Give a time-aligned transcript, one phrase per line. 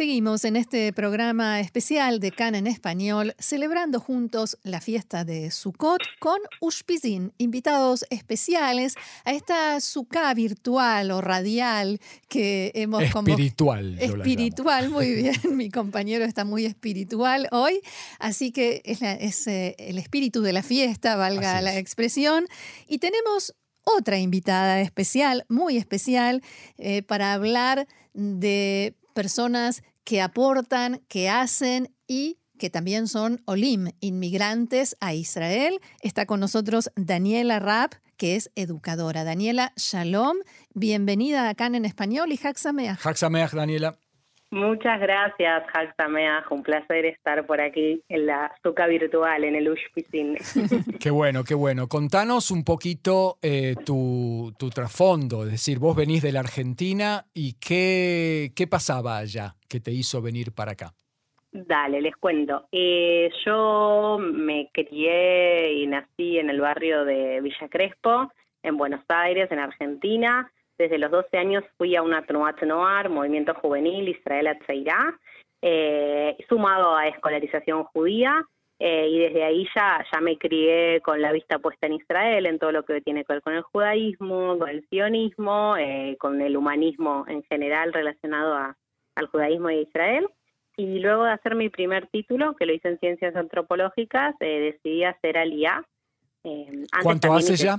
[0.00, 6.00] Seguimos en este programa especial de CAN en español, celebrando juntos la fiesta de Sukkot
[6.18, 8.94] con Ushpizin, invitados especiales
[9.26, 12.00] a esta Sukkah virtual o radial
[12.30, 13.98] que hemos Espiritual.
[13.98, 15.34] Espiritual, muy bien.
[15.54, 17.82] Mi compañero está muy espiritual hoy,
[18.18, 22.46] así que es, eh, el espíritu de la fiesta, valga la expresión.
[22.88, 26.42] Y tenemos otra invitada especial, muy especial,
[26.78, 34.96] eh, para hablar de personas que aportan, que hacen y que también son Olim, inmigrantes
[35.00, 35.80] a Israel.
[36.02, 39.24] Está con nosotros Daniela Rapp, que es educadora.
[39.24, 40.36] Daniela, shalom,
[40.74, 43.04] bienvenida acá en español y Haxameach.
[43.04, 43.98] Haxameach, Daniela.
[44.52, 46.50] Muchas gracias, Haxameach.
[46.50, 50.36] Un placer estar por aquí en la Zuca virtual, en el Ushpicin.
[51.00, 51.86] qué bueno, qué bueno.
[51.88, 57.60] Contanos un poquito eh, tu, tu, trasfondo, es decir, vos venís de la Argentina y
[57.60, 60.94] qué, qué pasaba allá que te hizo venir para acá.
[61.52, 62.66] Dale, les cuento.
[62.72, 68.32] Eh, yo me crié y nací en el barrio de Villa Crespo,
[68.64, 70.50] en Buenos Aires, en Argentina.
[70.80, 75.14] Desde los 12 años fui a una Tnuat Noir, movimiento juvenil Israel Atzeirá,
[75.60, 78.46] eh, sumado a escolarización judía,
[78.78, 82.58] eh, y desde ahí ya, ya me crié con la vista puesta en Israel, en
[82.58, 86.56] todo lo que tiene que ver con el judaísmo, con el sionismo, eh, con el
[86.56, 88.74] humanismo en general relacionado
[89.16, 90.28] al judaísmo de Israel.
[90.78, 95.36] Y luego de hacer mi primer título, que lo hice en Ciencias Antropológicas, decidí hacer
[95.36, 95.84] Aliyah.
[97.02, 97.76] ¿Cuánto hace ya?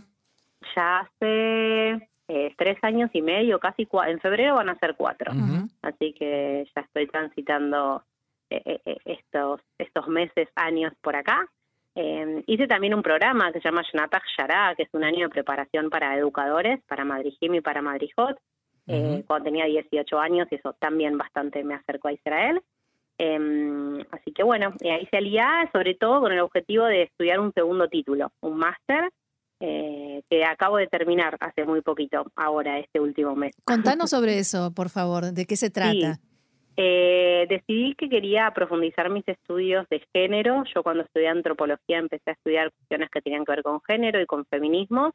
[0.75, 5.33] Ya hace eh, tres años y medio, casi en febrero van a ser cuatro.
[5.81, 8.03] Así que ya estoy transitando
[8.49, 11.45] eh, eh, estos, estos meses, años por acá.
[12.47, 15.89] hice también un programa que se llama Shnatach Shara, que es un año de preparación
[15.89, 18.37] para educadores, para Madrijim y para Madrijot,
[18.85, 22.61] cuando tenía 18 años y eso también bastante me acercó a Israel.
[23.17, 27.51] Em, así que bueno, ahí se alía sobre todo con el objetivo de estudiar un
[27.51, 29.11] segundo título, un máster
[29.61, 33.53] eh, que acabo de terminar hace muy poquito, ahora, este último mes.
[33.63, 36.19] Contanos sobre eso, por favor, ¿de qué se trata?
[36.77, 40.63] Eh, decidí que quería profundizar mis estudios de género.
[40.73, 44.25] Yo cuando estudié antropología empecé a estudiar cuestiones que tenían que ver con género y
[44.25, 45.13] con feminismo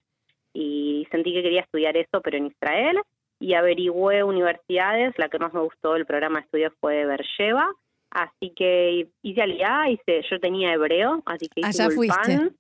[0.53, 2.99] y sentí que quería estudiar eso, pero en Israel.
[3.39, 7.71] Y averigüé universidades, la que más me gustó del programa de estudios fue Bersheva,
[8.11, 12.51] así que hice aliá, hice, yo tenía hebreo, así que hice Allá fuiste.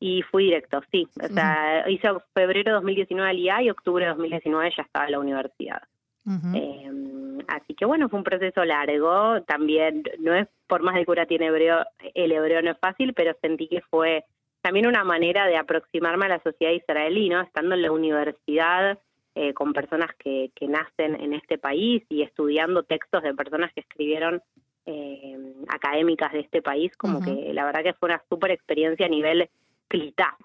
[0.00, 1.06] Y fui directo, sí.
[1.22, 5.12] O sea, hice febrero de 2019 al IA y octubre de 2019 ya estaba en
[5.12, 5.82] la universidad.
[6.26, 9.42] Em, así que bueno, fue un proceso largo.
[9.42, 11.84] También, no es por más de cura tiene hebreo,
[12.14, 14.24] el hebreo no es fácil, pero sentí que fue
[14.62, 17.42] también una manera de aproximarme a la sociedad israelí, ¿no?
[17.42, 18.98] Estando en la universidad
[19.34, 23.80] eh, con personas que, que nacen en este país y estudiando textos de personas que
[23.80, 24.40] escribieron
[24.86, 29.08] eh, académicas de este país, como que la verdad que fue una súper experiencia a
[29.08, 29.48] nivel
[29.88, 30.36] CLITA,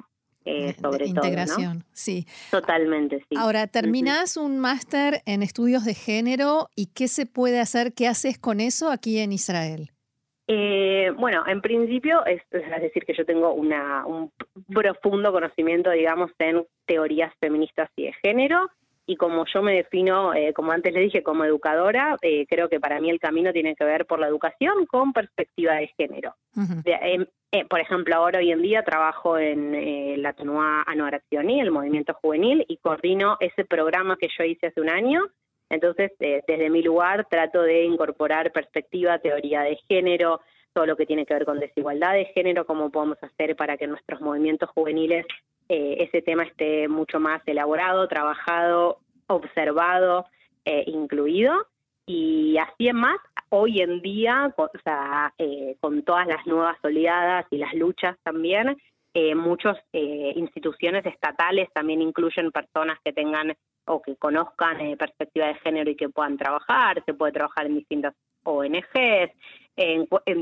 [0.45, 2.25] eh, sobre integración, sí.
[2.49, 3.35] Totalmente, sí.
[3.37, 7.93] Ahora, terminás un máster en estudios de género y ¿qué se puede hacer?
[7.93, 9.91] ¿Qué haces con eso aquí en Israel?
[10.47, 14.31] Eh, bueno, en principio es, es, decir que yo tengo una, un
[14.73, 18.71] profundo conocimiento, digamos, en teorías feministas y de género
[19.09, 22.79] y como yo me defino, eh, como antes le dije, como educadora, eh, creo que
[22.79, 26.35] para mí el camino tiene que ver por la educación con perspectiva de género.
[26.85, 30.85] Em, eh, por ejemplo, ahora hoy en día trabajo en la Tenua
[31.31, 35.25] y el movimiento juvenil, y coordino ese programa que yo hice hace un año.
[35.71, 40.41] Entonces, desde mi lugar trato de incorporar perspectiva, teoría de género,
[40.71, 43.87] todo lo que tiene que ver con desigualdad de género, cómo podemos hacer para que
[43.87, 45.25] nuestros movimientos juveniles
[45.69, 50.25] eh, ese tema esté mucho más elaborado, trabajado, observado,
[50.65, 51.67] eh, incluido.
[52.07, 53.19] Y así es más,
[53.49, 58.75] hoy en día, o sea, eh, con todas las nuevas oleadas y las luchas también,
[59.35, 63.53] muchas instituciones estatales también incluyen personas que tengan
[63.85, 68.13] o que conozcan perspectiva de género y que puedan trabajar, se puede trabajar en distintas
[68.43, 69.31] ONGs,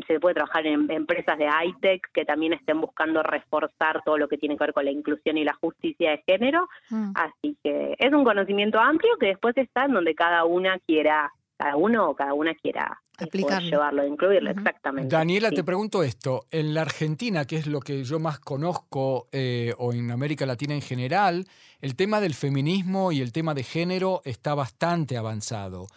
[0.08, 4.38] se puede trabajar en empresas de high-tech que también estén buscando reforzar todo lo que
[4.38, 6.68] tiene que ver con la inclusión y la justicia de género.
[6.90, 7.12] Mm.
[7.16, 11.76] Así que es un conocimiento amplio que después está en donde cada una quiera, cada
[11.76, 15.16] uno o cada una quiera eh, llevarlo, incluirlo, exactamente.
[15.16, 19.74] Daniela, te pregunto esto, en la Argentina, que es lo que yo más conozco, eh,
[19.78, 21.46] o en América Latina en general,
[21.82, 25.88] el tema del feminismo y el tema de género está bastante avanzado.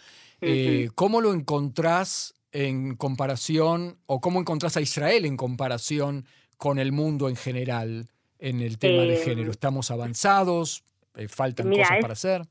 [0.41, 6.25] Eh, ¿Cómo lo encontrás en comparación, o cómo encontrás a Israel en comparación
[6.57, 8.09] con el mundo en general
[8.39, 9.47] en el tema de género?
[9.49, 10.83] Em, ¿Estamos avanzados?
[11.17, 12.43] Eh, ¿Faltan mira, cosas es- para hacer?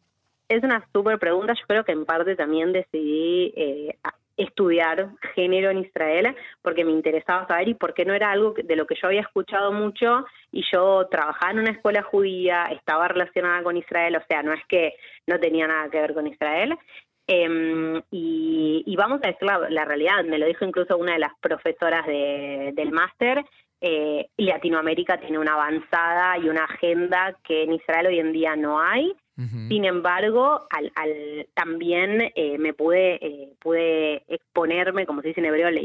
[0.47, 1.53] Es una súper pregunta.
[1.53, 3.97] Yo creo que en parte también decidí eh,
[4.43, 8.87] estudiar género en Israel porque me interesaba saber y porque no era algo de lo
[8.87, 13.77] que yo había escuchado mucho y yo trabajaba en una escuela judía, estaba relacionada con
[13.77, 14.93] Israel, o sea, no es que
[15.27, 16.77] no tenía nada que ver con Israel.
[17.27, 22.07] Em, y, vamos a decir la, realidad, me lo dijo incluso una de las profesoras
[22.07, 23.45] de- del máster,
[23.81, 28.81] eh, Latinoamérica tiene una avanzada y una agenda que en Israel hoy en día no
[28.81, 29.13] hay.
[29.69, 35.45] Sin embargo, al, al- también eh, me pude eh, pude exponerme, como se dice en
[35.45, 35.79] hebreo, le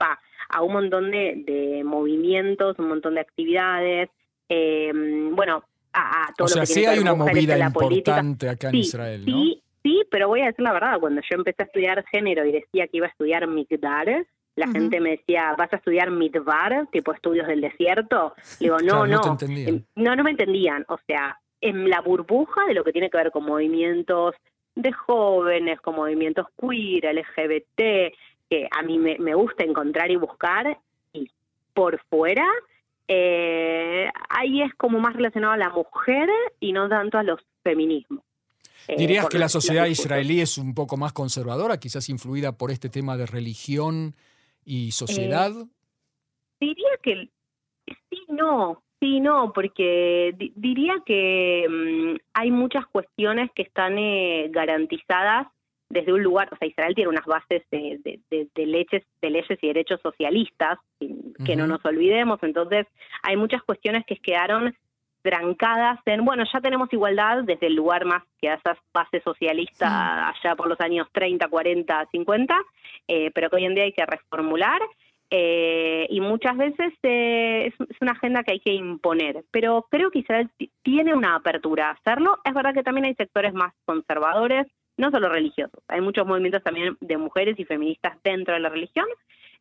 [0.00, 0.18] a,
[0.48, 4.08] a un montón de, de movimientos, un montón de actividades,
[4.48, 5.62] eh, bueno,
[5.92, 8.12] a, a todo O sea, lo que sí tiene hay una movida política.
[8.12, 9.32] importante acá en Sí, Israel, ¿no?
[9.42, 12.52] Sí, sí, pero voy a decir la verdad, cuando yo empecé a estudiar género y
[12.52, 14.24] decía que iba a estudiar Migdar,
[14.56, 18.34] la gente me decía, ¿vas a estudiar Midbar, tipo estudios del desierto?
[18.58, 19.46] Le digo, no, Claro, no no, te.
[19.68, 20.84] Em, no, no me entendían.
[20.88, 24.34] O sea, en la burbuja de lo que tiene que ver con movimientos
[24.74, 28.12] de jóvenes, con movimientos queer, LGBT,
[28.50, 30.78] que a mí me, me gusta encontrar y buscar,
[31.12, 31.30] y
[31.72, 32.46] por fuera,
[33.08, 36.28] eh, ahí es como más relacionado a la mujer
[36.60, 38.22] y no tanto a los feminismos.
[38.88, 42.52] Eh, ¿Dirías que la los- los sociedad israelí es un poco más conservadora, quizás influida
[42.52, 44.14] por este tema de religión
[44.66, 45.52] y sociedad?
[46.60, 47.28] Diría que
[48.10, 54.48] sí, no, sí, no, porque di- diría que mm, hay muchas cuestiones que están eh,
[54.50, 55.46] garantizadas
[55.88, 59.30] desde un lugar, o sea, Israel tiene unas bases de, de- de- de leyes, de
[59.30, 60.78] leyes y derechos socialistas,
[61.44, 62.86] que no nos olvidemos, entonces
[63.22, 64.74] hay muchas cuestiones que quedaron
[65.30, 69.90] trancadas en, bueno, ya tenemos igualdad desde el lugar más que a esas bases socialistas
[69.90, 72.56] allá por los años 30, 40, 50,
[73.08, 74.80] eh, pero que hoy en día hay que reformular
[75.30, 80.10] eh, y muchas veces eh, es, es una agenda que hay que imponer, pero creo
[80.12, 82.38] que Israel ti- tiene una apertura a hacerlo.
[82.44, 86.96] Es verdad que también hay sectores más conservadores, no solo religiosos, hay muchos movimientos también
[87.00, 89.06] de mujeres y feministas dentro de la religión,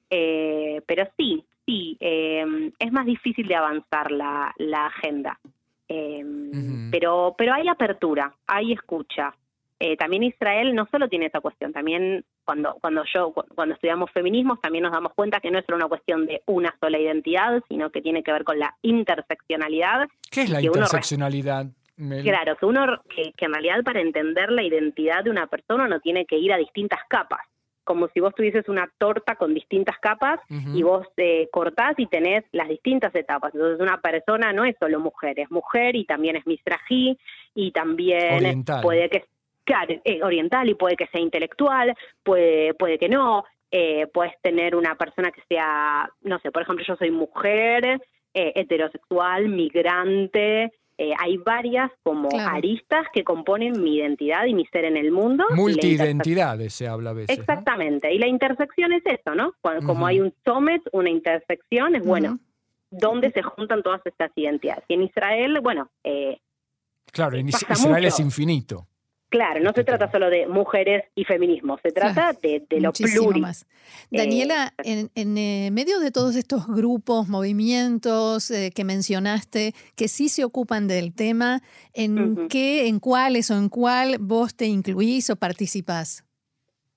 [0.09, 5.39] eh, pero sí, sí, eh, es más difícil de avanzar la, la agenda.
[5.87, 6.89] Eh, Ujú.
[6.91, 9.33] pero, pero hay apertura, hay escucha.
[9.77, 14.09] Eh, también Israel no solo tiene esa cuestión, también cuando, cuando yo, cu- cuando estudiamos
[14.11, 17.61] feminismos, también nos damos cuenta que no es solo una cuestión de una sola identidad,
[17.67, 20.07] sino que tiene que ver con la interseccionalidad.
[20.31, 21.65] ¿Qué es la interseccionalidad?
[21.97, 22.23] Mel?
[22.23, 25.99] Claro, que uno, que, que en realidad para entender la identidad de una persona uno
[25.99, 27.41] tiene que ir a distintas capas,
[27.85, 32.43] como si vos tuvieses una torta con distintas capas y vos eh, cortás y tenés
[32.51, 33.53] las distintas etapas.
[33.53, 37.17] Entonces una persona no es solo mujer, es mujer y también es misrají
[37.53, 38.81] y también Oriental.
[38.81, 39.23] puede que
[39.65, 41.93] claro, eh, oriental y puede que sea intelectual,
[42.23, 43.43] puede, puede que no.
[43.71, 47.99] Eh, puedes tener una persona que sea, no sé, por ejemplo, yo soy mujer,
[48.33, 50.71] eh, heterosexual, migrante.
[50.97, 52.55] Eh, hay varias como Claro.
[52.55, 55.43] aristas que componen mi identidad y mi ser en el mundo.
[55.55, 57.37] Multiidentidades se habla a veces.
[57.37, 57.41] ¿no?
[57.41, 59.53] Exactamente, y la intersección es eso, ¿no?
[59.61, 62.39] Cuando, Como hay un summit, una intersección, es bueno.
[62.91, 64.85] ¿dónde se juntan todas estas identidades?
[64.87, 66.39] Y en Israel, bueno, eh,
[67.11, 68.87] Claro, en Israel es infinito.
[69.29, 73.41] Claro, no se trata solo de mujeres y feminismo, se trata de, de lo plural.
[73.41, 73.67] más.
[74.11, 80.29] Daniela, en, en, eh, medio de todos estos grupos, movimientos eh, que mencionaste, que sí
[80.29, 81.61] se ocupan del tema,
[81.93, 86.25] ¿en qué, en cuáles o en cuál vos te incluís o participás?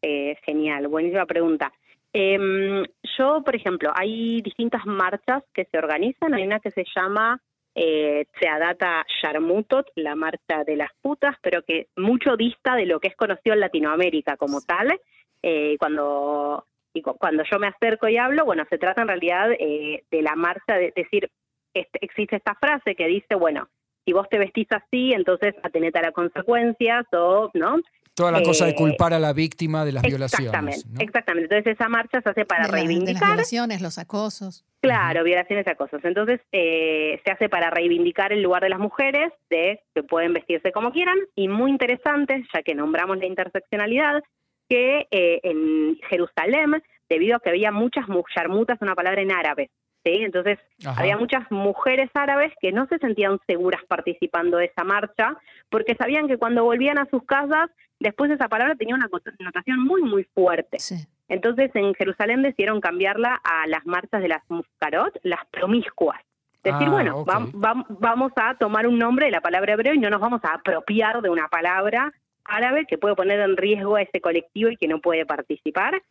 [0.02, 1.72] Eh, genial, buenísima pregunta.
[2.12, 2.84] Em,
[3.18, 6.34] yo, por ejemplo, hay distintas marchas que se organizan.
[6.34, 7.40] Hay una que se llama
[7.80, 13.08] eh, Tseadata Sharmutot, la marcha de las putas, pero que mucho dista de lo que
[13.08, 14.98] es conocido en Latinoamérica como tal.
[15.42, 19.52] Eh, cuando, y cu- cuando yo me acerco y hablo, bueno, se trata en realidad
[19.52, 21.30] eh, de la marcha, de decir,
[21.72, 23.68] este, existe esta frase que dice, bueno,
[24.04, 27.76] si vos te vestís así, entonces atenete a las consecuencias o, ¿no?
[28.18, 30.48] Toda la cosa de Eh, culpar a la víctima de las Exactamente,
[30.78, 30.86] violaciones.
[30.86, 31.00] ¿no?
[31.00, 31.54] exactamente.
[31.54, 34.64] Entonces esa marcha se hace para de, las- de las reivindicar, violaciones, los acosos.
[34.82, 36.00] claro, violaciones y acosos.
[36.04, 40.72] Entonces eh, se hace para reivindicar el lugar de las mujeres, de que pueden vestirse
[40.72, 44.22] como quieran, y muy interesante, ya que nombramos la interseccionalidad,
[44.68, 49.70] que eh, en Jerusalén, debido a que había muchas mu- yarmutas, una palabra en árabe,
[50.16, 50.22] ¿sí?
[50.24, 51.00] Entonces Ajá.
[51.00, 55.36] había muchas mujeres árabes que no se sentían seguras participando de esa marcha
[55.70, 60.02] porque sabían que cuando volvían a sus casas, después esa palabra tenía una connotación muy,
[60.02, 60.78] muy fuerte.
[60.78, 60.96] Sí.
[61.28, 66.20] Entonces en Jerusalén decidieron cambiarla a las marchas de las muscarot, las promiscuas.
[66.64, 67.28] Decir, Ah, bueno, ok.
[67.28, 70.40] vam- vam- vamos a tomar un nombre de la palabra hebreo y no nos vamos
[70.44, 72.12] a apropiar de una palabra
[72.44, 76.02] árabe que puede poner en riesgo a ese colectivo y que no puede participar.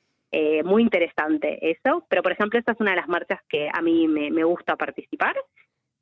[0.63, 4.07] Muy interesante eso, pero por ejemplo esta es una de las marchas que a mí
[4.07, 5.35] me, me gusta participar.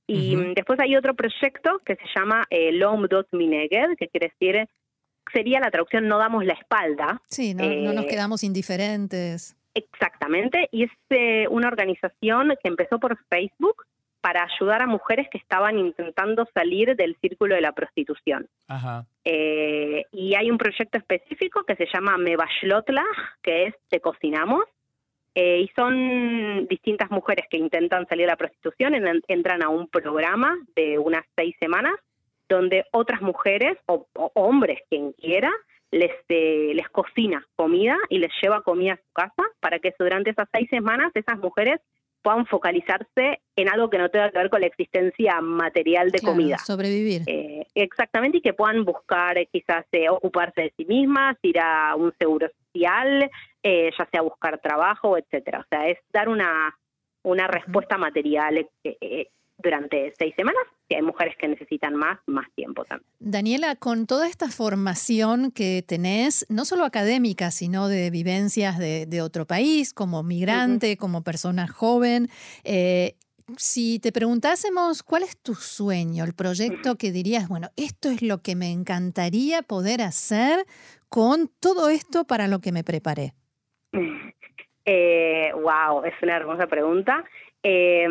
[0.07, 4.67] Y después hay otro proyecto que se llama eh, Lom Dot Mineged, que quiere decir,
[5.33, 7.21] sería la traducción No damos la espalda.
[7.27, 9.57] Sí, no, no nos quedamos indiferentes.
[9.73, 10.91] Exactamente, y es
[11.49, 13.83] una organización que empezó por Facebook
[14.25, 18.47] para ayudar a mujeres que estaban intentando salir del círculo de la prostitución.
[19.23, 23.05] Eh, y hay un proyecto específico que se llama Mebashlotla,
[23.43, 24.63] que es Te Cocinamos,
[25.35, 28.95] eh, y son distintas mujeres que intentan salir de la prostitución,
[29.27, 31.93] entran a un programa de unas seis semanas,
[32.49, 35.51] donde otras mujeres o, hombres, quien quiera,
[35.91, 40.31] les, eh, les cocina comida y les lleva comida a su casa para que durante
[40.31, 41.79] esas seis semanas esas mujeres
[42.25, 46.57] puedan focalizarse en algo que no tenga que ver con la existencia material de comida.
[46.57, 47.21] Sobrevivir.
[47.27, 51.95] Eh, exactamente, y que puedan buscar eh, quizás eh, ocuparse de sí mismas, ir a
[51.95, 53.29] un seguro social,
[53.63, 55.59] ya sea buscar trabajo, etcétera.
[55.59, 56.75] O sea, es dar una,
[57.21, 58.67] una respuesta material
[59.59, 60.63] durante seis semanas.
[60.87, 63.09] Si hay mujeres que necesitan más, más tiempo también.
[63.19, 69.45] Daniela, con toda esta formación que tenés, no solo académica, sino de vivencias de, otro
[69.47, 72.29] país, como migrante, como persona joven,
[72.63, 73.15] eh,
[73.57, 78.41] si te preguntásemos cuál es tu sueño, el proyecto que dirías, bueno, esto es lo
[78.41, 80.65] que me encantaría poder hacer
[81.09, 83.33] con todo esto para lo que me preparé.
[84.85, 87.23] Eh, wow, es una hermosa pregunta.
[87.67, 88.05] Eh,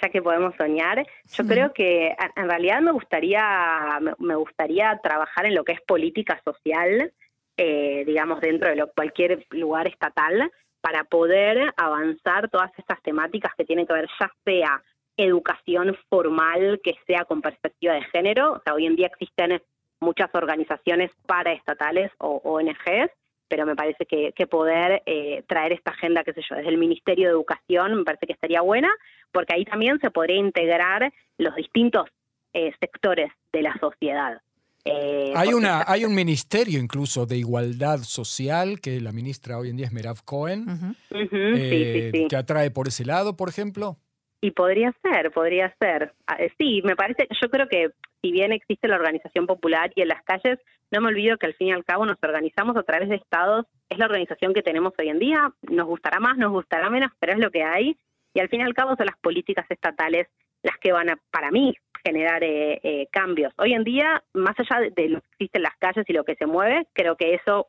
[0.00, 5.56] ya que podemos soñar, yo creo que en realidad me gustaría, me gustaría trabajar en
[5.56, 7.12] lo que es política social,
[7.56, 13.88] eh, digamos, dentro de cualquier lugar estatal, para poder avanzar todas estas temáticas que tienen
[13.88, 14.82] que ver ya sea
[15.16, 19.60] educación formal, que sea con perspectiva de género, o sea, hoy en día existen
[19.98, 23.10] muchas organizaciones paraestatales o ONGs
[23.54, 27.28] pero me parece que, poder eh, traer esta agenda, qué sé yo, desde el Ministerio
[27.28, 28.90] de Educación, me parece que estaría buena,
[29.30, 32.08] porque ahí también se podría integrar los distintos
[32.52, 34.42] eh, sectores de la sociedad.
[34.84, 39.76] Eh, hay, una, hay un ministerio incluso de igualdad social que la ministra hoy en
[39.76, 43.98] día es Merav Cohen, que atrae por ese lado, por ejemplo.
[44.44, 46.12] Y podría ser, podría ser.
[46.26, 50.08] Ah, sí, me parece, yo creo que si bien existe la organización popular y en
[50.08, 50.58] las calles,
[50.90, 53.64] no me olvido que al fin y al cabo nos organizamos a través de estados,
[53.88, 57.32] es la organización que tenemos hoy en día, nos gustará más, nos gustará menos, pero
[57.32, 57.96] es lo que hay,
[58.34, 60.26] y al fin y al cabo son las políticas estatales
[60.62, 61.74] las que van a, para mí,
[62.04, 63.54] generar eh, eh, cambios.
[63.56, 66.34] Hoy en día, más allá de lo que existe en las calles y lo que
[66.34, 67.68] se mueve, creo que eso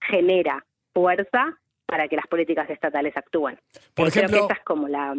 [0.00, 1.56] genera fuerza
[1.86, 3.58] para que las políticas estatales actúen.
[3.94, 5.14] Por ejemplo, Creo que es como la,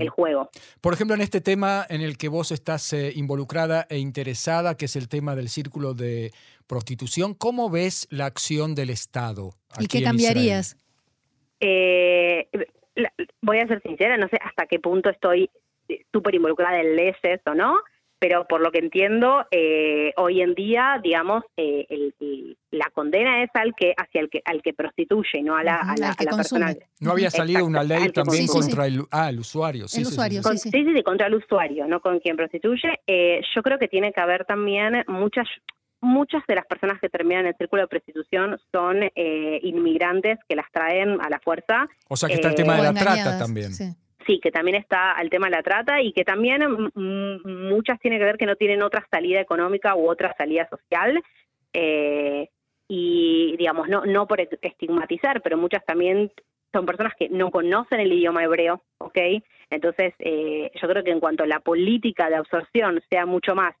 [0.00, 0.50] el juego.
[0.80, 4.86] Por ejemplo, en este tema en el que vos estás eh, involucrada e interesada, que
[4.86, 6.32] es el tema del círculo de
[6.66, 9.52] prostitución, ¿cómo ves la acción del Estado?
[9.78, 10.76] ¿Y qué cambiarías?
[11.60, 12.48] Eh,
[13.40, 15.50] voy a ser sincera, no sé hasta qué punto estoy
[15.88, 17.78] eh, súper involucrada en leyes o no,
[18.18, 21.86] pero por lo que entiendo, eh, hoy en día, digamos, eh,
[22.70, 25.94] la condena es al que hacia el que al que prostituye, no a la, a
[25.96, 26.74] la, persona.
[27.00, 29.86] No había salido una ley también contra el, ah, el usuario.
[29.86, 31.02] Sí, el usuario, sí, sí, sí.
[31.02, 33.00] contra el usuario, no con quien prostituye.
[33.06, 35.46] Eh, yo creo que tiene que haber también muchas
[36.00, 38.98] muchas de las personas que terminan en el círculo de prostitución son
[39.62, 41.88] inmigrantes que las traen a la fuerza.
[42.08, 43.72] O sea que está el tema de la trata también.
[44.28, 47.98] Sí que también está el tema de la trata y que también mm, mm, muchas
[47.98, 51.20] tienen que ver que no tienen otra salida económica u otra salida social.
[51.72, 52.48] Eh,
[52.88, 56.30] y digamos, no, no por estigmatizar, pero muchas también
[56.72, 59.18] son personas que no conocen el idioma hebreo, ¿ok?
[59.70, 63.74] Entonces, eh, yo creo que en cuanto a la política de absorción sea mucho más,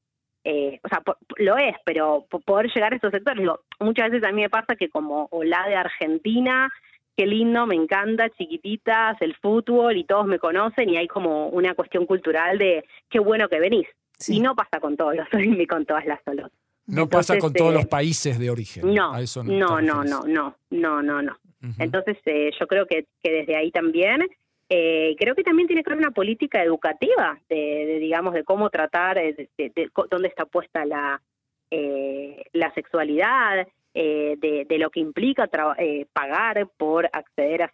[0.44, 1.02] eh, o sea,
[1.36, 4.76] lo es, pero poder llegar a esos sectores, digo, muchas veces a mí me pasa
[4.76, 6.70] que como o la de Argentina
[7.18, 11.74] qué lindo, me encanta, chiquititas, el fútbol y todos me conocen y hay como una
[11.74, 13.88] cuestión cultural de qué bueno que venís.
[14.28, 16.52] Y no pasa con todos los ni con todas las solos.
[16.86, 18.94] No pasa con todos los eh, países de origen.
[18.94, 21.36] No, no, no, no, no, no, no, no,
[21.80, 24.24] Entonces eh, yo creo que, que, desde ahí también,
[24.68, 29.16] eh, creo que también tiene que haber una política educativa de, digamos, de cómo tratar,
[29.16, 29.48] de,
[30.08, 31.20] dónde está puesta la,
[32.52, 34.36] la sexualidad, eh,
[34.68, 37.72] de, lo que implica eh, pagar por acceder a,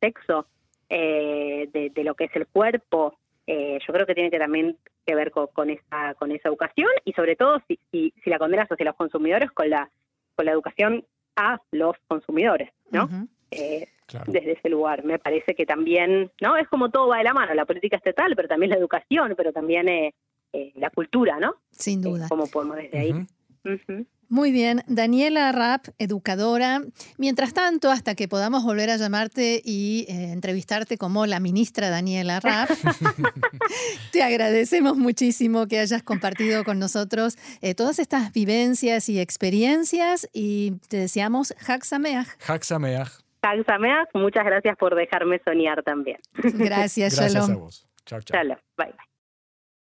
[0.00, 0.46] sexo,
[0.88, 3.18] eh, de, lo que es el cuerpo.
[3.46, 7.36] yo creo que tiene que también que ver con, esa con esa educación y sobre
[7.36, 9.90] todo si, si, la condenas hacia los consumidores con la
[10.36, 11.04] con la educación
[11.36, 13.08] a los consumidores, ¿no?
[13.50, 15.04] Desde ese lugar.
[15.04, 16.56] Me parece que también, ¿no?
[16.56, 19.52] Es como todo va de la mano, la política estatal, pero también la educación, pero
[19.52, 20.12] también
[20.74, 21.56] la cultura, ¿no?
[21.70, 22.28] Sin duda.
[22.28, 23.26] como podemos desde ahí.
[24.30, 26.82] Muy bien, Daniela Rapp, educadora.
[27.18, 32.38] Mientras tanto, hasta que podamos volver a llamarte y eh, entrevistarte como la ministra Daniela
[32.38, 32.70] Rapp,
[34.12, 40.74] te agradecemos muchísimo que hayas compartido con nosotros eh, todas estas vivencias y experiencias y
[40.88, 42.28] te deseamos Haxameach.
[42.46, 43.10] Haxameach.
[43.42, 46.18] Haxameach, muchas gracias por dejarme soñar también.
[46.34, 47.50] Gracias, Gracias Shalom.
[47.50, 47.88] a vos.
[48.06, 48.38] Chao, chao.
[48.38, 49.09] Shalom, bye bye.